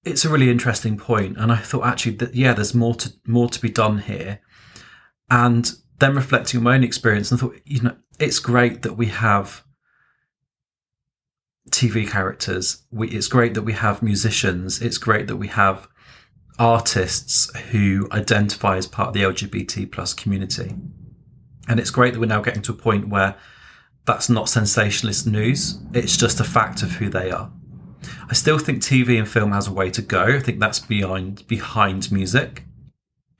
it's 0.03 0.25
a 0.25 0.29
really 0.29 0.49
interesting 0.49 0.97
point, 0.97 1.37
and 1.37 1.51
I 1.51 1.57
thought 1.57 1.85
actually 1.85 2.15
that 2.17 2.35
yeah, 2.35 2.53
there's 2.53 2.73
more 2.73 2.95
to 2.95 3.13
more 3.27 3.49
to 3.49 3.61
be 3.61 3.69
done 3.69 3.99
here, 3.99 4.39
and 5.29 5.71
then 5.99 6.15
reflecting 6.15 6.59
on 6.59 6.63
my 6.63 6.75
own 6.75 6.83
experience 6.83 7.31
and 7.31 7.39
thought, 7.39 7.55
you 7.65 7.81
know, 7.81 7.95
it's 8.19 8.39
great 8.39 8.81
that 8.83 8.93
we 8.93 9.07
have 9.07 9.63
TV 11.69 12.07
characters. 12.07 12.83
We, 12.91 13.09
it's 13.09 13.27
great 13.27 13.53
that 13.53 13.63
we 13.63 13.73
have 13.73 14.03
musicians. 14.03 14.81
It's 14.81 14.97
great 14.97 15.27
that 15.27 15.37
we 15.37 15.47
have 15.47 15.87
artists 16.59 17.55
who 17.71 18.07
identify 18.11 18.77
as 18.77 18.87
part 18.87 19.09
of 19.09 19.13
the 19.13 19.23
LGBT 19.23 19.91
plus 19.91 20.13
community. 20.13 20.75
And 21.67 21.79
it's 21.79 21.89
great 21.89 22.13
that 22.13 22.19
we're 22.19 22.25
now 22.25 22.41
getting 22.41 22.61
to 22.63 22.73
a 22.73 22.75
point 22.75 23.09
where 23.09 23.35
that's 24.05 24.29
not 24.29 24.49
sensationalist 24.49 25.25
news. 25.25 25.79
It's 25.93 26.17
just 26.17 26.39
a 26.39 26.43
fact 26.43 26.83
of 26.83 26.91
who 26.93 27.09
they 27.09 27.31
are. 27.31 27.51
I 28.29 28.33
still 28.33 28.57
think 28.57 28.81
TV 28.81 29.17
and 29.17 29.27
film 29.27 29.53
has 29.53 29.67
a 29.67 29.73
way 29.73 29.89
to 29.91 30.01
go. 30.01 30.23
I 30.23 30.39
think 30.39 30.59
that's 30.59 30.79
behind 30.79 31.47
behind 31.47 32.11
music. 32.11 32.65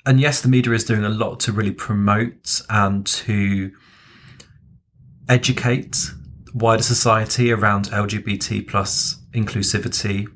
And 0.06 0.20
yes, 0.20 0.42
the 0.42 0.48
media 0.48 0.74
is 0.74 0.86
doing 0.86 1.04
a 1.04 1.10
lot 1.10 1.40
to 1.42 1.52
really 1.52 1.72
promote 1.72 2.62
and 2.70 3.06
to 3.06 3.72
educate 5.30 6.12
wider 6.54 6.84
society 6.84 7.52
around 7.52 7.86
LGBT 7.86 8.68
plus 8.68 9.18
inclusivity 9.34 10.28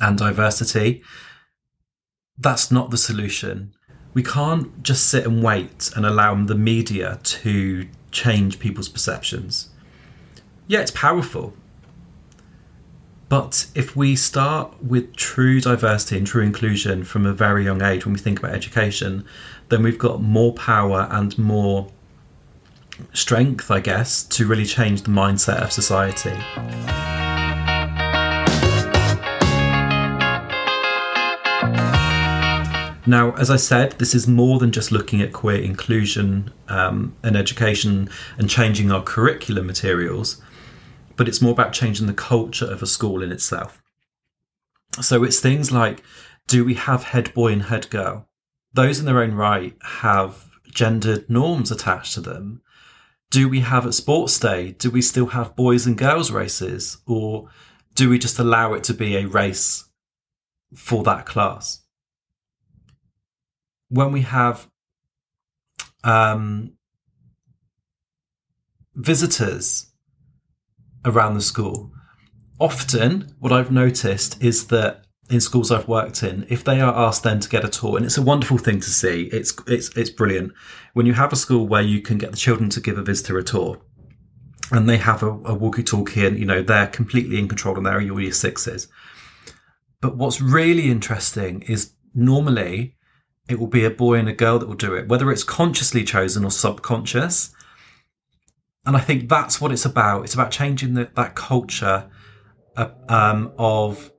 and 0.00 0.16
diversity. 0.16 1.02
That's 2.38 2.70
not 2.70 2.90
the 2.90 2.96
solution. 2.96 3.72
We 4.14 4.22
can't 4.22 4.82
just 4.82 5.08
sit 5.08 5.26
and 5.26 5.42
wait 5.42 5.90
and 5.94 6.06
allow 6.06 6.34
the 6.44 6.54
media 6.54 7.20
to 7.22 7.88
change 8.10 8.58
people's 8.58 8.88
perceptions. 8.88 9.70
Yeah, 10.66 10.80
it's 10.80 10.90
powerful. 10.90 11.54
But 13.28 13.66
if 13.74 13.94
we 13.94 14.16
start 14.16 14.82
with 14.82 15.14
true 15.14 15.60
diversity 15.60 16.16
and 16.16 16.26
true 16.26 16.42
inclusion 16.42 17.04
from 17.04 17.26
a 17.26 17.32
very 17.32 17.64
young 17.64 17.82
age 17.82 18.06
when 18.06 18.14
we 18.14 18.18
think 18.18 18.38
about 18.38 18.54
education, 18.54 19.26
then 19.68 19.82
we've 19.82 19.98
got 19.98 20.22
more 20.22 20.54
power 20.54 21.06
and 21.10 21.36
more 21.36 21.90
strength, 23.12 23.70
I 23.70 23.80
guess, 23.80 24.22
to 24.24 24.46
really 24.46 24.64
change 24.64 25.02
the 25.02 25.10
mindset 25.10 25.62
of 25.62 25.72
society. 25.72 26.36
Now, 33.08 33.32
as 33.36 33.50
I 33.50 33.56
said, 33.56 33.92
this 33.92 34.14
is 34.14 34.28
more 34.28 34.58
than 34.58 34.70
just 34.70 34.92
looking 34.92 35.22
at 35.22 35.32
queer 35.32 35.62
inclusion 35.62 36.52
um, 36.68 37.16
and 37.22 37.36
education 37.36 38.10
and 38.36 38.50
changing 38.50 38.92
our 38.92 39.02
curriculum 39.02 39.66
materials, 39.66 40.42
but 41.16 41.26
it's 41.26 41.40
more 41.40 41.52
about 41.52 41.72
changing 41.72 42.06
the 42.06 42.12
culture 42.12 42.66
of 42.66 42.82
a 42.82 42.86
school 42.86 43.22
in 43.22 43.32
itself. 43.32 43.82
So 45.00 45.24
it's 45.24 45.40
things 45.40 45.72
like 45.72 46.02
do 46.48 46.64
we 46.64 46.74
have 46.74 47.04
head 47.04 47.32
boy 47.32 47.52
and 47.52 47.62
head 47.62 47.88
girl? 47.88 48.26
Those 48.74 48.98
in 48.98 49.06
their 49.06 49.22
own 49.22 49.32
right 49.32 49.74
have 50.00 50.50
gendered 50.66 51.30
norms 51.30 51.70
attached 51.70 52.12
to 52.14 52.20
them. 52.20 52.60
Do 53.30 53.48
we 53.48 53.60
have 53.60 53.86
at 53.86 53.94
sports 53.94 54.38
day, 54.38 54.72
do 54.72 54.90
we 54.90 55.02
still 55.02 55.26
have 55.26 55.56
boys 55.56 55.86
and 55.86 55.98
girls 55.98 56.30
races? 56.30 56.98
Or 57.06 57.50
do 57.94 58.08
we 58.08 58.18
just 58.18 58.38
allow 58.38 58.72
it 58.72 58.84
to 58.84 58.94
be 58.94 59.16
a 59.16 59.26
race 59.26 59.84
for 60.74 61.02
that 61.04 61.26
class? 61.26 61.82
when 63.88 64.12
we 64.12 64.22
have 64.22 64.68
um, 66.04 66.74
visitors 68.94 69.90
around 71.04 71.34
the 71.34 71.40
school, 71.40 71.92
often 72.60 73.34
what 73.38 73.52
I've 73.52 73.70
noticed 73.70 74.42
is 74.42 74.66
that 74.68 75.04
in 75.30 75.40
schools 75.40 75.70
I've 75.70 75.88
worked 75.88 76.22
in, 76.22 76.46
if 76.48 76.64
they 76.64 76.80
are 76.80 76.94
asked 76.94 77.22
then 77.22 77.40
to 77.40 77.48
get 77.48 77.64
a 77.64 77.68
tour, 77.68 77.96
and 77.96 78.06
it's 78.06 78.18
a 78.18 78.22
wonderful 78.22 78.58
thing 78.58 78.80
to 78.80 78.90
see, 78.90 79.24
it's 79.32 79.54
it's 79.66 79.94
it's 79.96 80.10
brilliant 80.10 80.52
when 80.94 81.06
you 81.06 81.14
have 81.14 81.32
a 81.32 81.36
school 81.36 81.66
where 81.66 81.82
you 81.82 82.00
can 82.00 82.18
get 82.18 82.30
the 82.30 82.36
children 82.36 82.70
to 82.70 82.80
give 82.80 82.96
a 82.98 83.02
visitor 83.02 83.38
a 83.38 83.44
tour, 83.44 83.80
and 84.72 84.88
they 84.88 84.96
have 84.96 85.22
a, 85.22 85.30
a 85.30 85.54
walkie-talkie, 85.54 86.26
and 86.26 86.38
you 86.38 86.46
know 86.46 86.62
they're 86.62 86.86
completely 86.86 87.38
in 87.38 87.48
control, 87.48 87.76
and 87.76 87.84
they're 87.84 88.00
your 88.00 88.20
year 88.20 88.32
sixes. 88.32 88.88
But 90.00 90.16
what's 90.16 90.40
really 90.40 90.90
interesting 90.90 91.62
is 91.62 91.92
normally 92.14 92.96
it 93.48 93.58
will 93.58 93.66
be 93.66 93.84
a 93.84 93.90
boy 93.90 94.14
and 94.18 94.28
a 94.28 94.32
girl 94.32 94.58
that 94.58 94.68
will 94.68 94.74
do 94.74 94.94
it, 94.94 95.08
whether 95.08 95.30
it's 95.30 95.44
consciously 95.44 96.04
chosen 96.04 96.44
or 96.44 96.50
subconscious. 96.50 97.52
And 98.86 98.96
I 98.96 99.00
think 99.00 99.28
that's 99.28 99.60
what 99.60 99.72
it's 99.72 99.84
about. 99.84 100.24
It's 100.24 100.34
about 100.34 100.50
changing 100.50 100.94
the, 100.94 101.10
that 101.14 101.34
culture 101.34 102.10
uh, 102.76 102.90
um, 103.08 103.52
of 103.58 104.12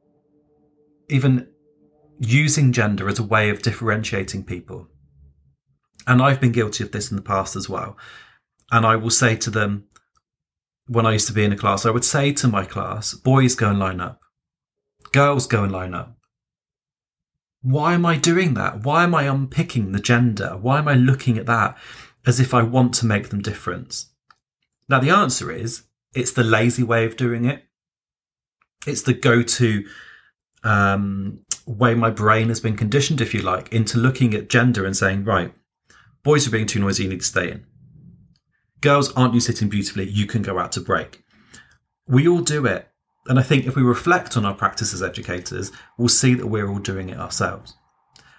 even 1.10 1.48
using 2.20 2.72
gender 2.72 3.08
as 3.08 3.20
a 3.20 3.24
way 3.24 3.50
of 3.50 3.62
differentiating 3.62 4.44
people. 4.44 4.88
And 6.08 6.22
I've 6.22 6.42
been 6.42 6.52
guilty 6.52 6.84
of 6.84 6.92
this 6.92 7.12
in 7.12 7.18
the 7.18 7.24
past 7.24 7.56
as 7.56 7.70
well. 7.70 7.98
And 8.72 8.86
I 8.86 8.96
will 8.96 9.10
say 9.10 9.36
to 9.38 9.50
them, 9.50 9.86
when 10.88 11.06
I 11.06 11.14
used 11.14 11.28
to 11.28 11.34
be 11.34 11.44
in 11.44 11.52
a 11.52 11.58
class, 11.58 11.86
I 11.86 11.92
would 11.92 12.06
say 12.06 12.32
to 12.34 12.48
my 12.48 12.66
class, 12.66 13.14
boys 13.14 13.56
go 13.56 13.70
and 13.70 13.80
line 13.80 14.02
up, 14.02 14.20
girls 15.12 15.46
go 15.48 15.64
and 15.64 15.72
line 15.72 15.94
up 15.94 16.20
why 17.62 17.94
am 17.94 18.06
I 18.06 18.18
doing 18.18 18.54
that? 18.54 18.84
Why 18.84 19.04
am 19.04 19.14
I 19.14 19.24
unpicking 19.24 19.92
the 19.92 20.00
gender? 20.00 20.58
Why 20.60 20.80
am 20.80 20.88
I 20.88 20.94
looking 20.94 21.38
at 21.38 21.46
that 21.48 21.78
as 22.26 22.40
if 22.40 22.54
I 22.54 22.64
want 22.64 22.94
to 22.96 23.06
make 23.06 23.30
them 23.30 23.42
different? 23.42 24.06
Now, 24.88 25.00
the 25.00 25.10
answer 25.10 25.52
is 25.52 25.84
it's 26.14 26.32
the 26.32 26.44
lazy 26.44 26.84
way 26.84 27.06
of 27.06 27.18
doing 27.18 27.46
it. 27.46 27.66
It's 28.88 29.02
the 29.02 29.14
go 29.14 29.44
to 29.44 29.86
um, 30.64 31.46
way 31.66 31.96
my 31.96 32.10
brain 32.10 32.50
has 32.50 32.60
been 32.60 32.76
conditioned, 32.76 33.22
if 33.22 33.34
you 33.34 33.42
like, 33.42 33.72
into 33.72 33.98
looking 33.98 34.34
at 34.34 34.50
gender 34.50 34.86
and 34.86 34.96
saying, 34.96 35.24
right, 35.24 35.54
boys 36.24 36.48
are 36.48 36.52
being 36.52 36.68
too 36.68 36.80
noisy, 36.80 37.04
you 37.04 37.10
need 37.10 37.22
to 37.22 37.26
stay 37.26 37.52
in. 37.52 37.66
Girls, 38.82 39.12
aren't 39.14 39.34
you 39.34 39.40
sitting 39.40 39.70
beautifully? 39.70 40.10
You 40.10 40.26
can 40.26 40.42
go 40.42 40.58
out 40.58 40.72
to 40.74 40.82
break. 40.82 41.24
We 42.08 42.28
all 42.28 42.42
do 42.42 42.66
it. 42.66 42.88
And 43.28 43.38
I 43.38 43.44
think 43.44 43.68
if 43.68 43.76
we 43.76 43.84
reflect 43.84 44.36
on 44.38 44.46
our 44.46 44.56
practice 44.56 44.94
as 44.94 45.04
educators, 45.04 45.72
we'll 45.98 46.08
see 46.08 46.34
that 46.34 46.48
we're 46.48 46.68
all 46.68 46.80
doing 46.80 47.10
it 47.10 47.20
ourselves. 47.20 47.76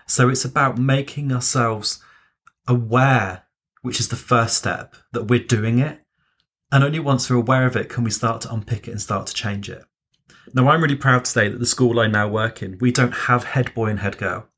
So 0.07 0.29
it's 0.29 0.45
about 0.45 0.79
making 0.79 1.31
ourselves 1.33 2.03
aware, 2.67 3.45
which 3.83 4.00
is 4.00 4.09
the 4.09 4.17
first 4.17 4.57
step, 4.57 4.97
that 5.12 5.25
we're 5.25 5.45
doing 5.45 5.79
it. 5.79 6.00
And 6.73 6.83
only 6.83 6.99
once 6.99 7.29
we're 7.29 7.37
aware 7.37 7.67
of 7.67 7.77
it 7.77 7.89
can 7.89 8.03
we 8.03 8.11
start 8.11 8.41
to 8.43 8.53
unpick 8.53 8.89
it 8.89 8.93
and 8.93 9.00
start 9.00 9.27
to 9.29 9.35
change 9.35 9.69
it. 9.69 9.85
Now, 10.54 10.69
I'm 10.69 10.83
really 10.83 10.97
proud 10.97 11.25
to 11.25 11.30
say 11.30 11.49
that 11.49 11.59
the 11.59 11.66
school 11.66 12.00
I 12.00 12.07
now 12.07 12.28
work 12.28 12.62
in, 12.62 12.78
we 12.78 12.92
don't 12.92 13.12
have 13.12 13.45
head 13.45 13.73
boy 13.75 13.87
and 13.87 14.00
head 14.00 14.19
girl. 14.19 14.49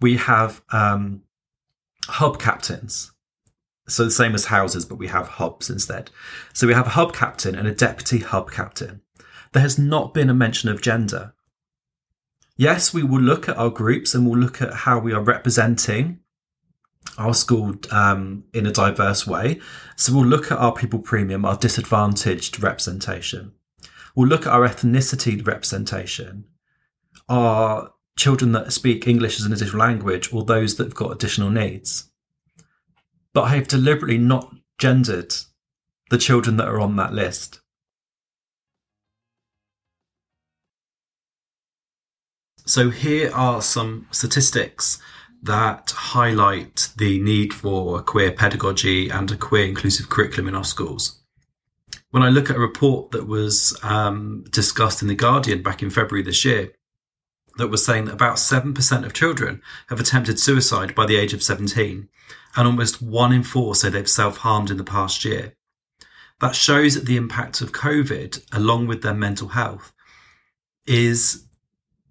We 0.00 0.16
have 0.16 0.62
um, 0.70 1.22
hub 2.06 2.38
captains. 2.38 3.12
So 3.88 4.04
the 4.04 4.10
same 4.10 4.34
as 4.34 4.46
houses, 4.46 4.84
but 4.84 4.96
we 4.96 5.08
have 5.08 5.28
hubs 5.28 5.68
instead. 5.68 6.10
So 6.52 6.66
we 6.66 6.74
have 6.74 6.86
a 6.86 6.90
hub 6.90 7.12
captain 7.12 7.54
and 7.54 7.66
a 7.66 7.74
deputy 7.74 8.18
hub 8.18 8.50
captain 8.50 9.02
there 9.52 9.62
has 9.62 9.78
not 9.78 10.12
been 10.14 10.30
a 10.30 10.34
mention 10.34 10.68
of 10.68 10.82
gender. 10.82 11.34
Yes, 12.56 12.92
we 12.92 13.02
will 13.02 13.20
look 13.20 13.48
at 13.48 13.56
our 13.56 13.70
groups 13.70 14.14
and 14.14 14.26
we'll 14.26 14.38
look 14.38 14.60
at 14.60 14.72
how 14.72 14.98
we 14.98 15.12
are 15.12 15.22
representing 15.22 16.18
our 17.18 17.34
school 17.34 17.74
um, 17.90 18.44
in 18.52 18.66
a 18.66 18.72
diverse 18.72 19.26
way. 19.26 19.60
So 19.96 20.14
we'll 20.14 20.26
look 20.26 20.50
at 20.50 20.58
our 20.58 20.72
pupil 20.72 21.00
premium, 21.00 21.44
our 21.44 21.56
disadvantaged 21.56 22.62
representation. 22.62 23.52
We'll 24.14 24.28
look 24.28 24.46
at 24.46 24.52
our 24.52 24.68
ethnicity 24.68 25.44
representation, 25.46 26.44
our 27.28 27.92
children 28.16 28.52
that 28.52 28.72
speak 28.72 29.08
English 29.08 29.38
as 29.40 29.46
an 29.46 29.52
additional 29.52 29.80
language, 29.80 30.32
or 30.32 30.44
those 30.44 30.76
that 30.76 30.84
have 30.84 30.94
got 30.94 31.12
additional 31.12 31.50
needs. 31.50 32.10
But 33.32 33.42
I 33.42 33.56
have 33.56 33.68
deliberately 33.68 34.18
not 34.18 34.54
gendered 34.78 35.34
the 36.10 36.18
children 36.18 36.58
that 36.58 36.68
are 36.68 36.80
on 36.80 36.96
that 36.96 37.14
list. 37.14 37.60
So 42.66 42.90
here 42.90 43.30
are 43.34 43.62
some 43.62 44.06
statistics 44.10 45.00
that 45.42 45.90
highlight 45.90 46.90
the 46.96 47.18
need 47.18 47.52
for 47.52 47.98
a 47.98 48.02
queer 48.02 48.30
pedagogy 48.30 49.08
and 49.08 49.30
a 49.30 49.36
queer 49.36 49.64
inclusive 49.64 50.08
curriculum 50.08 50.48
in 50.48 50.54
our 50.54 50.64
schools. 50.64 51.21
When 52.12 52.22
I 52.22 52.28
look 52.28 52.50
at 52.50 52.56
a 52.56 52.60
report 52.60 53.10
that 53.12 53.26
was 53.26 53.76
um, 53.82 54.44
discussed 54.50 55.00
in 55.00 55.08
The 55.08 55.14
Guardian 55.14 55.62
back 55.62 55.82
in 55.82 55.88
February 55.88 56.22
this 56.22 56.44
year, 56.44 56.72
that 57.56 57.68
was 57.68 57.84
saying 57.84 58.04
that 58.04 58.12
about 58.12 58.36
7% 58.36 59.04
of 59.06 59.14
children 59.14 59.62
have 59.88 59.98
attempted 59.98 60.38
suicide 60.38 60.94
by 60.94 61.06
the 61.06 61.16
age 61.16 61.32
of 61.32 61.42
17, 61.42 62.08
and 62.54 62.66
almost 62.66 63.00
one 63.00 63.32
in 63.32 63.42
four 63.42 63.74
say 63.74 63.88
they've 63.88 64.08
self 64.08 64.38
harmed 64.38 64.70
in 64.70 64.76
the 64.76 64.84
past 64.84 65.24
year. 65.24 65.54
That 66.40 66.54
shows 66.54 66.96
that 66.96 67.06
the 67.06 67.16
impact 67.16 67.62
of 67.62 67.72
COVID, 67.72 68.46
along 68.52 68.88
with 68.88 69.00
their 69.02 69.14
mental 69.14 69.48
health, 69.48 69.94
is 70.86 71.46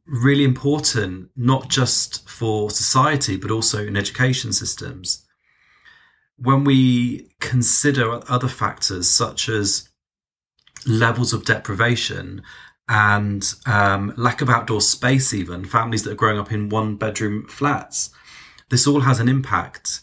really 0.07 0.45
important, 0.45 1.29
not 1.35 1.69
just 1.69 2.27
for 2.27 2.71
society, 2.71 3.37
but 3.37 3.51
also 3.51 3.85
in 3.85 3.95
education 3.95 4.51
systems. 4.51 5.27
When 6.37 6.63
we 6.63 7.35
consider 7.39 8.19
other 8.27 8.47
factors 8.47 9.07
such 9.07 9.47
as 9.47 9.89
levels 10.85 11.33
of 11.33 11.45
deprivation 11.45 12.41
and 12.87 13.53
um, 13.65 14.13
lack 14.17 14.41
of 14.41 14.49
outdoor 14.49 14.81
space, 14.81 15.33
even 15.33 15.63
families 15.65 16.03
that 16.03 16.11
are 16.11 16.15
growing 16.15 16.39
up 16.39 16.51
in 16.51 16.69
one 16.69 16.95
bedroom 16.95 17.47
flats, 17.47 18.09
this 18.69 18.85
all 18.87 19.01
has 19.01 19.19
an 19.19 19.29
impact. 19.29 20.01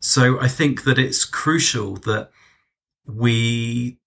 So 0.00 0.40
I 0.40 0.48
think 0.48 0.84
that 0.84 0.98
it's 0.98 1.24
crucial 1.24 1.96
that 1.98 2.30
we 3.06 3.98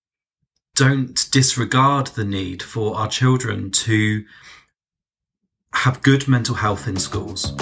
don't 0.75 1.29
disregard 1.31 2.07
the 2.07 2.25
need 2.25 2.63
for 2.63 2.95
our 2.95 3.07
children 3.07 3.71
to 3.71 4.25
have 5.73 6.01
good 6.01 6.27
mental 6.27 6.55
health 6.55 6.87
in 6.87 6.97
schools. 6.97 7.53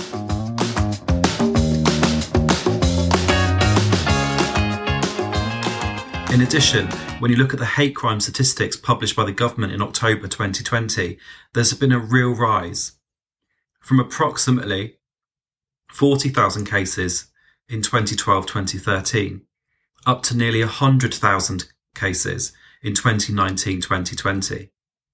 In 6.38 6.44
addition, 6.44 6.86
when 7.17 7.32
you 7.32 7.38
look 7.38 7.53
at 7.53 7.60
the 7.60 7.65
hate 7.65 7.96
crime 7.96 8.20
statistics 8.20 8.77
published 8.77 9.15
by 9.15 9.25
the 9.25 9.32
government 9.32 9.74
in 9.74 9.82
October 9.82 10.27
2020, 10.27 11.17
there's 11.56 11.74
been 11.74 11.91
a 11.91 11.98
real 11.98 12.29
rise 12.29 12.91
from 13.79 14.00
approximately 14.00 14.98
40,000 15.91 16.65
cases 16.65 17.32
in 17.67 17.82
2012 17.82 18.46
2013 18.46 19.41
up 20.06 20.22
to 20.22 20.38
nearly 20.38 20.60
100,000 20.60 21.72
cases 21.96 22.51
in 22.84 22.94
2019 22.94 23.82
2020. 23.82 24.70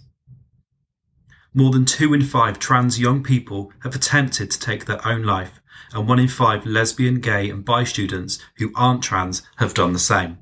More 1.57 1.71
than 1.71 1.85
two 1.85 2.13
in 2.13 2.21
five 2.21 2.59
trans 2.59 2.99
young 2.99 3.23
people 3.23 3.71
have 3.79 3.95
attempted 3.95 4.51
to 4.51 4.59
take 4.59 4.85
their 4.85 5.03
own 5.07 5.23
life, 5.23 5.59
and 5.91 6.07
one 6.07 6.19
in 6.19 6.27
five 6.27 6.67
lesbian, 6.67 7.19
gay, 7.19 7.49
and 7.49 7.65
bi 7.65 7.83
students 7.83 8.37
who 8.57 8.71
aren't 8.75 9.01
trans 9.01 9.41
have 9.55 9.73
done 9.73 9.91
the 9.91 9.97
same. 9.97 10.37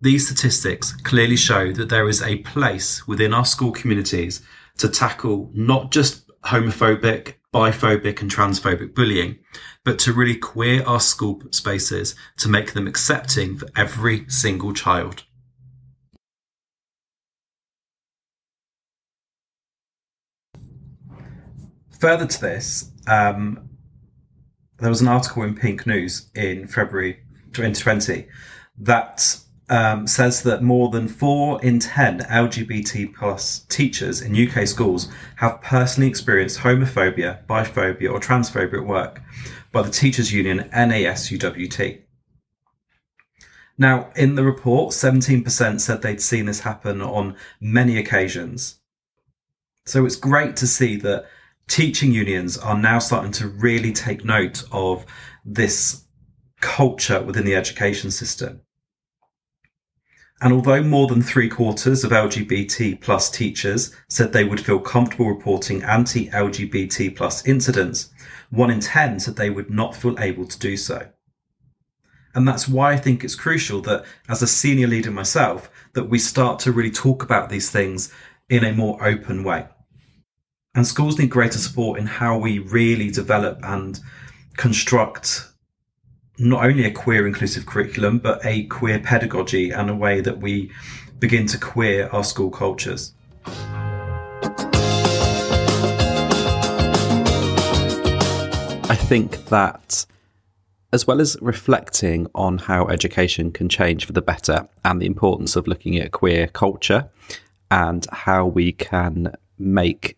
These 0.00 0.26
statistics 0.26 0.96
clearly 1.04 1.36
show 1.36 1.70
that 1.74 1.90
there 1.90 2.08
is 2.08 2.20
a 2.20 2.38
place 2.38 3.06
within 3.06 3.32
our 3.32 3.44
school 3.44 3.70
communities 3.70 4.42
to 4.78 4.88
tackle 4.88 5.48
not 5.54 5.92
just 5.92 6.28
homophobic, 6.46 7.34
biphobic, 7.54 8.20
and 8.20 8.28
transphobic 8.28 8.96
bullying, 8.96 9.38
but 9.84 9.96
to 10.00 10.12
really 10.12 10.34
queer 10.34 10.82
our 10.88 10.98
school 10.98 11.40
spaces 11.52 12.16
to 12.38 12.48
make 12.48 12.72
them 12.72 12.88
accepting 12.88 13.56
for 13.56 13.68
every 13.76 14.28
single 14.28 14.72
child. 14.72 15.22
Further 22.02 22.26
to 22.26 22.40
this, 22.40 22.90
um, 23.06 23.70
there 24.80 24.88
was 24.88 25.00
an 25.00 25.06
article 25.06 25.44
in 25.44 25.54
Pink 25.54 25.86
News 25.86 26.32
in 26.34 26.66
February 26.66 27.20
2020 27.52 28.26
that 28.78 29.38
um, 29.70 30.08
says 30.08 30.42
that 30.42 30.64
more 30.64 30.88
than 30.88 31.06
four 31.06 31.62
in 31.62 31.78
10 31.78 32.22
LGBT 32.22 33.14
plus 33.14 33.60
teachers 33.68 34.20
in 34.20 34.34
UK 34.34 34.66
schools 34.66 35.12
have 35.36 35.62
personally 35.62 36.08
experienced 36.08 36.58
homophobia, 36.58 37.46
biphobia, 37.46 38.10
or 38.12 38.18
transphobia 38.18 38.80
at 38.80 38.86
work 38.88 39.22
by 39.70 39.82
the 39.82 39.90
teachers 39.92 40.32
union 40.32 40.68
NASUWT. 40.74 42.00
Now, 43.78 44.10
in 44.16 44.34
the 44.34 44.42
report, 44.42 44.90
17% 44.90 45.80
said 45.80 46.02
they'd 46.02 46.20
seen 46.20 46.46
this 46.46 46.62
happen 46.62 47.00
on 47.00 47.36
many 47.60 47.96
occasions. 47.96 48.80
So 49.86 50.04
it's 50.04 50.16
great 50.16 50.56
to 50.56 50.66
see 50.66 50.96
that 50.96 51.26
teaching 51.68 52.12
unions 52.12 52.58
are 52.58 52.78
now 52.78 52.98
starting 52.98 53.32
to 53.32 53.48
really 53.48 53.92
take 53.92 54.24
note 54.24 54.64
of 54.72 55.04
this 55.44 56.04
culture 56.60 57.22
within 57.22 57.44
the 57.44 57.56
education 57.56 58.10
system. 58.10 58.62
And 60.40 60.52
although 60.52 60.82
more 60.82 61.06
than 61.06 61.22
three 61.22 61.48
quarters 61.48 62.02
of 62.02 62.10
LGBT 62.10 63.00
plus 63.00 63.30
teachers 63.30 63.94
said 64.08 64.32
they 64.32 64.42
would 64.42 64.64
feel 64.64 64.80
comfortable 64.80 65.28
reporting 65.28 65.84
anti-LGBT 65.84 67.14
plus 67.14 67.46
incidents, 67.46 68.10
one 68.50 68.70
in 68.70 68.80
10 68.80 69.20
said 69.20 69.36
they 69.36 69.50
would 69.50 69.70
not 69.70 69.94
feel 69.94 70.18
able 70.18 70.46
to 70.46 70.58
do 70.58 70.76
so. 70.76 71.08
And 72.34 72.48
that's 72.48 72.66
why 72.66 72.92
I 72.92 72.96
think 72.96 73.22
it's 73.22 73.36
crucial 73.36 73.80
that 73.82 74.04
as 74.28 74.42
a 74.42 74.48
senior 74.48 74.88
leader 74.88 75.12
myself, 75.12 75.70
that 75.92 76.08
we 76.08 76.18
start 76.18 76.58
to 76.60 76.72
really 76.72 76.90
talk 76.90 77.22
about 77.22 77.48
these 77.48 77.70
things 77.70 78.12
in 78.48 78.64
a 78.64 78.72
more 78.72 79.04
open 79.04 79.44
way. 79.44 79.66
And 80.74 80.86
schools 80.86 81.18
need 81.18 81.28
greater 81.28 81.58
support 81.58 82.00
in 82.00 82.06
how 82.06 82.38
we 82.38 82.58
really 82.58 83.10
develop 83.10 83.58
and 83.62 84.00
construct 84.56 85.48
not 86.38 86.64
only 86.64 86.86
a 86.86 86.90
queer 86.90 87.26
inclusive 87.26 87.66
curriculum, 87.66 88.18
but 88.18 88.42
a 88.42 88.64
queer 88.64 88.98
pedagogy 88.98 89.70
and 89.70 89.90
a 89.90 89.94
way 89.94 90.22
that 90.22 90.40
we 90.40 90.70
begin 91.18 91.46
to 91.48 91.58
queer 91.58 92.08
our 92.08 92.24
school 92.24 92.50
cultures. 92.50 93.12
I 98.88 98.96
think 98.96 99.44
that 99.46 100.06
as 100.94 101.06
well 101.06 101.20
as 101.20 101.36
reflecting 101.42 102.28
on 102.34 102.56
how 102.56 102.86
education 102.88 103.52
can 103.52 103.68
change 103.68 104.06
for 104.06 104.12
the 104.12 104.22
better 104.22 104.66
and 104.86 105.02
the 105.02 105.06
importance 105.06 105.54
of 105.54 105.66
looking 105.66 105.98
at 105.98 106.12
queer 106.12 106.46
culture 106.46 107.10
and 107.70 108.06
how 108.10 108.46
we 108.46 108.72
can 108.72 109.34
make 109.58 110.16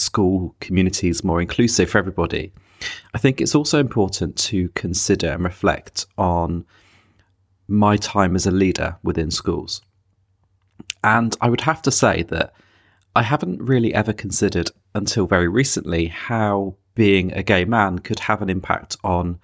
school 0.00 0.54
communities 0.60 1.24
more 1.24 1.40
inclusive 1.40 1.90
for 1.90 1.98
everybody, 1.98 2.52
I 3.14 3.18
think 3.18 3.40
it's 3.40 3.54
also 3.54 3.80
important 3.80 4.36
to 4.36 4.68
consider 4.70 5.32
and 5.32 5.44
reflect 5.44 6.06
on 6.16 6.64
my 7.66 7.96
time 7.96 8.34
as 8.34 8.46
a 8.46 8.50
leader 8.50 8.96
within 9.02 9.30
schools. 9.30 9.82
And 11.04 11.36
I 11.40 11.48
would 11.48 11.60
have 11.62 11.82
to 11.82 11.90
say 11.90 12.22
that 12.24 12.52
I 13.14 13.22
haven't 13.22 13.62
really 13.62 13.94
ever 13.94 14.12
considered 14.12 14.70
until 14.94 15.26
very 15.26 15.48
recently 15.48 16.06
how 16.06 16.76
being 16.94 17.32
a 17.32 17.42
gay 17.42 17.64
man 17.64 17.98
could 17.98 18.20
have 18.20 18.42
an 18.42 18.50
impact 18.50 18.96
on 19.04 19.38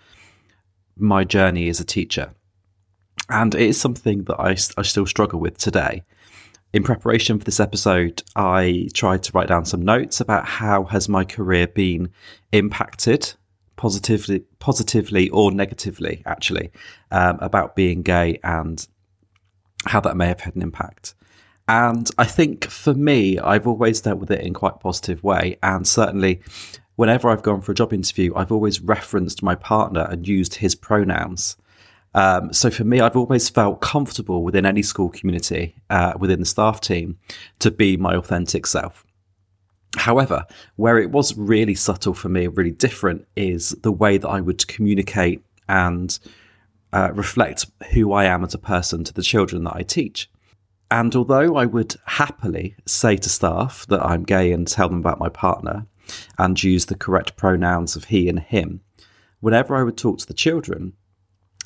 my 0.96 1.24
journey 1.24 1.68
as 1.68 1.80
a 1.80 1.84
teacher. 1.84 2.32
And 3.28 3.54
it 3.54 3.60
is 3.60 3.80
something 3.80 4.24
that 4.24 4.38
I, 4.38 4.56
I 4.78 4.82
still 4.82 5.06
struggle 5.06 5.40
with 5.40 5.58
today 5.58 6.02
in 6.74 6.82
preparation 6.82 7.38
for 7.38 7.44
this 7.44 7.60
episode, 7.60 8.20
I 8.34 8.88
tried 8.94 9.22
to 9.22 9.32
write 9.32 9.46
down 9.46 9.64
some 9.64 9.82
notes 9.82 10.20
about 10.20 10.44
how 10.44 10.82
has 10.86 11.08
my 11.08 11.24
career 11.24 11.68
been 11.68 12.10
impacted 12.50 13.32
positively, 13.76 14.40
positively 14.58 15.28
or 15.30 15.52
negatively, 15.52 16.24
actually, 16.26 16.72
um, 17.12 17.38
about 17.40 17.76
being 17.76 18.02
gay 18.02 18.40
and 18.42 18.84
how 19.86 20.00
that 20.00 20.16
may 20.16 20.26
have 20.26 20.40
had 20.40 20.56
an 20.56 20.62
impact. 20.62 21.14
And 21.68 22.10
I 22.18 22.24
think 22.24 22.64
for 22.64 22.92
me, 22.92 23.38
I've 23.38 23.68
always 23.68 24.00
dealt 24.00 24.18
with 24.18 24.32
it 24.32 24.40
in 24.40 24.52
quite 24.52 24.74
a 24.74 24.78
positive 24.78 25.22
way. 25.22 25.58
And 25.62 25.86
certainly, 25.86 26.42
whenever 26.96 27.30
I've 27.30 27.42
gone 27.42 27.60
for 27.60 27.70
a 27.70 27.76
job 27.76 27.92
interview, 27.92 28.34
I've 28.34 28.50
always 28.50 28.80
referenced 28.80 29.44
my 29.44 29.54
partner 29.54 30.08
and 30.10 30.26
used 30.26 30.56
his 30.56 30.74
pronouns. 30.74 31.56
Um, 32.14 32.52
so 32.52 32.70
for 32.70 32.84
me, 32.84 33.00
I've 33.00 33.16
always 33.16 33.48
felt 33.48 33.80
comfortable 33.80 34.44
within 34.44 34.66
any 34.66 34.82
school 34.82 35.10
community, 35.10 35.74
uh, 35.90 36.14
within 36.18 36.40
the 36.40 36.46
staff 36.46 36.80
team, 36.80 37.18
to 37.58 37.70
be 37.70 37.96
my 37.96 38.14
authentic 38.14 38.66
self. 38.66 39.04
However, 39.96 40.44
where 40.76 40.98
it 40.98 41.10
was 41.10 41.36
really 41.36 41.74
subtle 41.74 42.14
for 42.14 42.28
me, 42.28 42.46
really 42.46 42.70
different, 42.70 43.26
is 43.36 43.70
the 43.82 43.92
way 43.92 44.18
that 44.18 44.28
I 44.28 44.40
would 44.40 44.66
communicate 44.66 45.42
and 45.68 46.16
uh, 46.92 47.10
reflect 47.12 47.66
who 47.92 48.12
I 48.12 48.24
am 48.24 48.44
as 48.44 48.54
a 48.54 48.58
person 48.58 49.04
to 49.04 49.12
the 49.12 49.22
children 49.22 49.64
that 49.64 49.76
I 49.76 49.82
teach. 49.82 50.30
And 50.90 51.14
although 51.16 51.56
I 51.56 51.66
would 51.66 51.96
happily 52.06 52.76
say 52.86 53.16
to 53.16 53.28
staff 53.28 53.86
that 53.88 54.04
I'm 54.04 54.22
gay 54.22 54.52
and 54.52 54.66
tell 54.66 54.88
them 54.88 54.98
about 54.98 55.18
my 55.18 55.28
partner 55.28 55.86
and 56.38 56.62
use 56.62 56.86
the 56.86 56.94
correct 56.94 57.36
pronouns 57.36 57.96
of 57.96 58.04
he 58.04 58.28
and 58.28 58.38
him, 58.38 58.80
whenever 59.40 59.74
I 59.74 59.82
would 59.82 59.96
talk 59.96 60.18
to 60.18 60.26
the 60.26 60.34
children, 60.34 60.92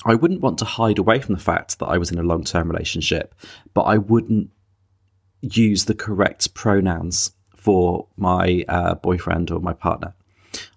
I 0.05 0.15
wouldn't 0.15 0.41
want 0.41 0.57
to 0.59 0.65
hide 0.65 0.97
away 0.97 1.19
from 1.19 1.35
the 1.35 1.41
fact 1.41 1.79
that 1.79 1.87
I 1.87 1.97
was 1.97 2.11
in 2.11 2.19
a 2.19 2.23
long 2.23 2.43
term 2.43 2.69
relationship, 2.69 3.35
but 3.73 3.81
I 3.83 3.97
wouldn't 3.97 4.49
use 5.41 5.85
the 5.85 5.95
correct 5.95 6.53
pronouns 6.53 7.31
for 7.55 8.07
my 8.15 8.63
uh, 8.67 8.95
boyfriend 8.95 9.51
or 9.51 9.59
my 9.59 9.73
partner. 9.73 10.13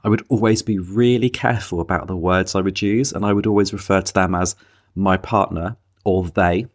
I 0.05 0.09
would 0.09 0.25
always 0.29 0.63
be 0.63 0.79
really 0.79 1.31
careful 1.31 1.81
about 1.81 2.07
the 2.07 2.17
words 2.17 2.55
I 2.55 2.61
would 2.61 2.83
use, 2.83 3.13
and 3.13 3.25
I 3.25 3.33
would 3.33 3.47
always 3.47 3.73
refer 3.73 4.01
to 4.03 4.13
them 4.13 4.35
as 4.35 4.57
my 4.95 5.17
partner 5.17 5.77
or 6.05 6.25
they. 6.25 6.67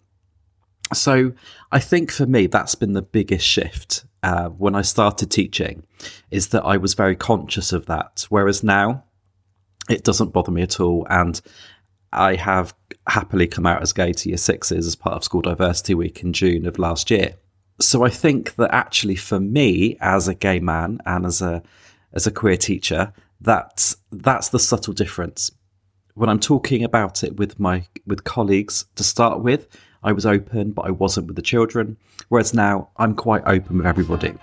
So 0.93 1.33
I 1.71 1.79
think 1.79 2.12
for 2.12 2.25
me, 2.25 2.47
that's 2.47 2.75
been 2.75 2.93
the 2.93 3.01
biggest 3.01 3.45
shift 3.45 4.05
uh, 4.23 4.49
when 4.49 4.73
I 4.73 4.81
started 4.81 5.29
teaching, 5.29 5.86
is 6.31 6.49
that 6.49 6.63
I 6.63 6.77
was 6.77 6.93
very 6.93 7.15
conscious 7.15 7.73
of 7.73 7.86
that. 7.88 8.25
Whereas 8.29 8.63
now, 8.63 9.03
it 9.89 10.03
doesn't 10.03 10.33
bother 10.33 10.51
me 10.51 10.62
at 10.62 10.79
all. 10.79 11.05
And 11.10 11.39
I 12.13 12.35
have 12.35 12.73
happily 13.07 13.47
come 13.47 13.65
out 13.65 13.81
as 13.81 13.93
gay 13.93 14.13
to 14.13 14.29
year 14.29 14.37
sixes 14.37 14.87
as 14.87 14.95
part 14.95 15.15
of 15.15 15.23
School 15.23 15.41
Diversity 15.41 15.93
Week 15.93 16.23
in 16.23 16.33
June 16.33 16.65
of 16.65 16.79
last 16.79 17.11
year. 17.11 17.35
So 17.79 18.03
I 18.03 18.09
think 18.09 18.55
that 18.55 18.73
actually 18.73 19.15
for 19.15 19.39
me 19.39 19.97
as 19.99 20.27
a 20.27 20.33
gay 20.33 20.59
man 20.59 20.99
and 21.05 21.25
as 21.25 21.41
a 21.41 21.61
as 22.13 22.25
a 22.25 22.31
queer 22.31 22.57
teacher, 22.57 23.13
that's 23.41 23.97
that's 24.11 24.49
the 24.49 24.59
subtle 24.59 24.93
difference. 24.93 25.51
When 26.15 26.29
I'm 26.29 26.39
talking 26.39 26.83
about 26.83 27.23
it 27.23 27.37
with 27.37 27.59
my 27.59 27.85
with 28.05 28.23
colleagues 28.23 28.85
to 28.95 29.03
start 29.03 29.43
with, 29.43 29.67
I 30.01 30.13
was 30.13 30.25
open, 30.25 30.71
but 30.71 30.83
I 30.83 30.91
wasn't 30.91 31.27
with 31.27 31.35
the 31.35 31.41
children. 31.41 31.97
Whereas 32.29 32.53
now 32.53 32.89
I'm 32.97 33.15
quite 33.15 33.43
open 33.45 33.77
with 33.77 33.85
everybody. 33.85 34.33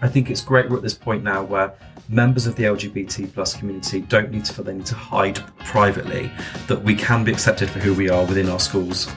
I 0.00 0.08
think 0.08 0.30
it's 0.30 0.40
great 0.40 0.68
we're 0.68 0.78
at 0.78 0.82
this 0.82 0.94
point 0.94 1.22
now 1.22 1.44
where 1.44 1.74
members 2.12 2.46
of 2.46 2.54
the 2.56 2.64
LGBT 2.64 3.32
plus 3.32 3.56
community 3.56 4.02
don't 4.02 4.30
need 4.30 4.44
to 4.44 4.52
feel 4.52 4.64
they 4.64 4.74
need 4.74 4.86
to 4.86 4.94
hide 4.94 5.40
privately, 5.60 6.30
that 6.68 6.82
we 6.82 6.94
can 6.94 7.24
be 7.24 7.32
accepted 7.32 7.70
for 7.70 7.78
who 7.78 7.94
we 7.94 8.10
are 8.10 8.26
within 8.26 8.50
our 8.50 8.60
schools 8.60 9.10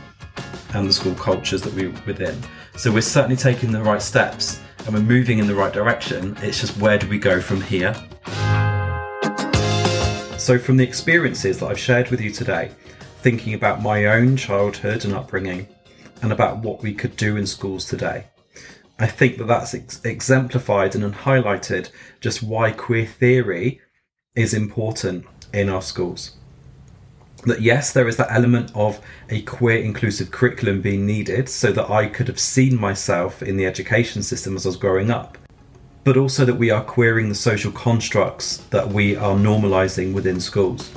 and 0.74 0.88
the 0.88 0.94
school 0.94 1.14
cultures 1.16 1.62
that 1.62 1.74
we're 1.74 1.94
within. 2.06 2.38
So 2.78 2.92
we're 2.92 3.02
certainly 3.02 3.36
taking 3.36 3.72
the 3.72 3.84
right 3.84 4.02
steps 4.02 4.62
and 4.86 4.94
we're 4.94 5.02
moving 5.02 5.40
in 5.40 5.48
the 5.48 5.56
right 5.56 5.74
direction. 5.74 6.38
It's 6.42 6.62
just 6.62 6.78
where 6.78 6.98
do 6.98 7.08
we 7.08 7.20
go 7.20 7.42
from 7.42 7.60
here? 7.62 7.94
So, 10.38 10.60
from 10.60 10.78
the 10.78 10.84
experiences 10.84 11.60
that 11.60 11.66
I've 11.66 11.80
shared 11.80 12.12
with 12.12 12.22
you 12.22 12.30
today, 12.30 12.70
thinking 13.22 13.56
about 13.56 13.82
my 13.82 14.06
own 14.06 14.38
childhood 14.38 15.04
and 15.04 15.14
upbringing, 15.14 15.68
and 16.22 16.32
about 16.32 16.60
what 16.60 16.82
we 16.82 16.94
could 16.94 17.18
do 17.18 17.36
in 17.36 17.48
schools 17.48 17.86
today, 17.86 18.26
I 18.98 19.08
think 19.08 19.38
that 19.38 19.48
that's 19.48 19.74
ex- 19.74 20.04
exemplified 20.06 20.96
and 20.96 21.14
highlighted 21.14 21.90
just 22.22 22.42
why 22.42 22.72
queer 22.72 23.06
theory 23.06 23.82
is 24.36 24.54
important 24.54 25.26
in 25.54 25.70
our 25.70 25.82
schools. 25.82 26.36
That 27.44 27.62
yes, 27.62 27.92
there 27.92 28.08
is 28.08 28.16
that 28.18 28.32
element 28.32 28.72
of 28.74 29.02
a 29.30 29.42
queer 29.42 29.78
inclusive 29.80 30.32
curriculum 30.32 30.82
being 30.82 31.06
needed 31.06 31.50
so 31.50 31.72
that 31.74 31.90
I 31.90 32.08
could 32.08 32.28
have 32.28 32.40
seen 32.40 32.80
myself 32.80 33.44
in 33.44 33.58
the 33.58 33.66
education 33.66 34.24
system 34.24 34.56
as 34.56 34.66
I 34.66 34.70
was 34.70 34.78
growing 34.78 35.12
up, 35.12 35.38
but 36.06 36.18
also 36.18 36.46
that 36.46 36.56
we 36.56 36.72
are 36.72 36.84
queering 36.84 37.30
the 37.30 37.36
social 37.36 37.72
constructs 37.74 38.58
that 38.70 38.88
we 38.88 39.16
are 39.16 39.36
normalizing 39.36 40.14
within 40.14 40.40
schools. 40.40 40.92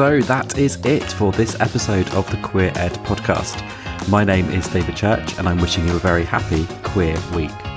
So 0.00 0.18
that 0.18 0.56
is 0.56 0.82
it 0.86 1.02
for 1.02 1.30
this 1.30 1.60
episode 1.60 2.08
of 2.14 2.26
the 2.30 2.38
Queer 2.38 2.72
Ed 2.74 2.92
podcast. 3.04 3.60
My 4.08 4.24
name 4.24 4.48
is 4.48 4.66
David 4.66 4.96
Church, 4.96 5.36
and 5.38 5.46
I'm 5.46 5.58
wishing 5.58 5.86
you 5.86 5.94
a 5.94 5.98
very 5.98 6.24
happy 6.24 6.66
queer 6.82 7.18
week. 7.36 7.69